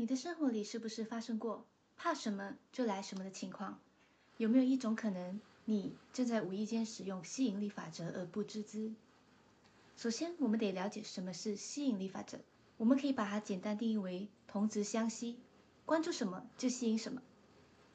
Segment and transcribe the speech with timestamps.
[0.00, 1.66] 你的生活里是不是发生过
[1.98, 3.78] 怕什么就来什么的情况？
[4.38, 8.94] 有没有一种可能，你正在无意间使用吸引力法则而不知知？
[9.98, 12.38] 首先，我们得了解什么是吸引力法则。
[12.78, 15.38] 我们可以把它简单定义为同质相吸，
[15.84, 17.20] 关注什么就吸引什么。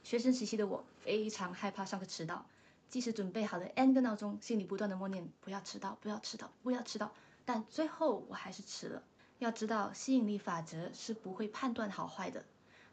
[0.04, 2.46] 学生时期的我非常害怕上课迟到，
[2.88, 7.16] 即使准备好了 n 个闹钟，心里不断的默念不要迟到，不要迟到，不要迟到，
[7.46, 9.02] 但最后我还是迟了。
[9.40, 12.46] 要知道，吸引力法则是不会判断好坏的，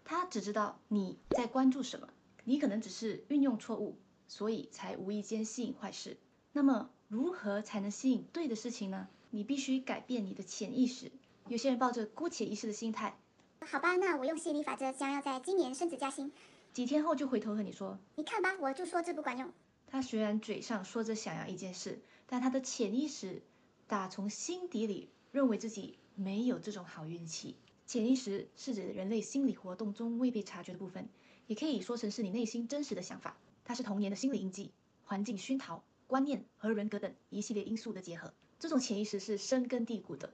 [0.04, 2.08] 他只知道你在关注什么。
[2.44, 3.96] 你可能只是运用错误，
[4.26, 6.16] 所以才无意间吸引坏事。
[6.52, 9.08] 那么，如何才能吸引对的事情呢？
[9.30, 11.12] 你必须改变你的潜意识。
[11.46, 13.16] 有些人抱着姑且一试的心态，
[13.60, 16.32] 好吧，那我用吸引力法则，将要在今年升职加薪。
[16.72, 19.52] 几天后就回头和你说：“你看吧，我就说这不管用。”
[19.86, 23.42] 他虽然嘴上说着想要一件事，但他的潜意识
[23.86, 25.98] 打从心底里认为自己。
[26.14, 27.56] 没有这种好运气。
[27.86, 31.08] 潜意识是指人类心理活动中未被察觉的部分，
[31.46, 33.36] 也可以说成是你内心真实的想法。
[33.64, 34.72] 它是童年的心理印记、
[35.04, 38.32] 环境熏陶、观念和人格等一系列因素的结合。
[38.58, 40.32] 这种潜意识是深根蒂固的。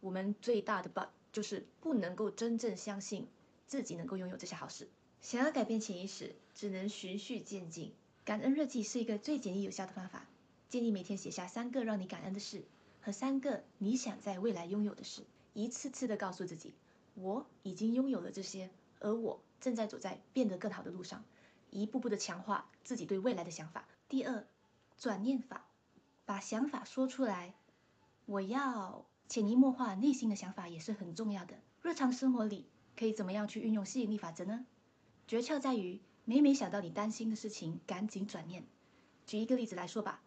[0.00, 3.26] 我们最大的 bug 就是不能够真正相信
[3.66, 4.88] 自己能够拥有这些好事。
[5.20, 7.92] 想要改变潜意识，只能循序渐进。
[8.24, 10.28] 感恩日记是一个最简易有效的方法。
[10.68, 12.64] 建议每天写下三个让你感恩的事。
[13.02, 15.22] 和三个你想在未来拥有的事，
[15.52, 16.72] 一次次的告诉自己，
[17.14, 21.24] 我已经拥有了这些，而我正在走在变得更好的路上，
[21.70, 23.88] 一步步的强化自己对未来的想法。
[24.08, 24.46] 第二，
[24.96, 25.66] 转念法，
[26.24, 27.54] 把想法说出来，
[28.24, 31.58] 我要潜移默化内心的想法也是很重要的。
[31.82, 34.64] 日常生活里可以怎么样去运用吸引力法则呢？
[35.26, 38.64] 诀窍在于每每想到你担心的事情，赶紧转念。
[39.26, 40.22] 举一个例子来说吧，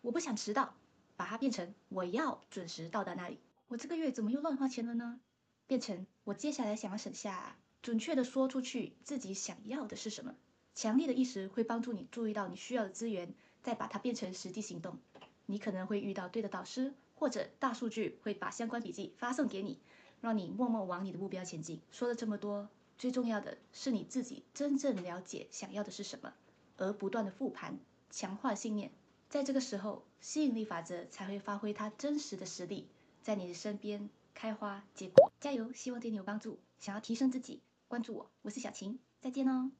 [0.00, 0.74] 我不想迟到。
[1.20, 3.38] 把它变成我要准时到达那里。
[3.68, 5.20] 我这个月怎么又乱花钱了呢？
[5.66, 7.58] 变成我接下来想要省下。
[7.82, 10.34] 准确的说出去自己想要的是什么。
[10.74, 14.98] 强烈的意识会帮助你注意到你需要的资源，再把它变成实际行动。
[15.44, 19.78] 你可能会遇到对的导师，或者大数据会把相关笔记发送给你，
[20.22, 21.82] 让你默默往你的目标前进。
[21.90, 22.66] 说了这么多，
[22.96, 26.32] 最重要的是你自己真正了解想要的是什么，
[26.78, 27.78] 而不断的复盘，
[28.10, 28.90] 强化信念。
[29.30, 32.88] 在这个时候，吸引力法则才会发挥它真实的实力，
[33.22, 35.32] 在你的身边开花结果。
[35.40, 35.72] 加油！
[35.72, 36.58] 希望对你有帮助。
[36.80, 39.70] 想要提升自己，关注我，我是小晴，再见哦。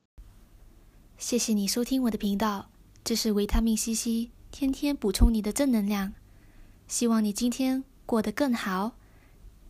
[1.19, 2.71] 谢谢你收听我的频道，
[3.03, 6.15] 这是维他命 C C，天天补充你的正能量。
[6.87, 8.93] 希望你今天过得更好，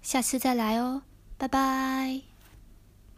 [0.03, 1.03] 下次再来哦，
[1.39, 2.30] 拜拜。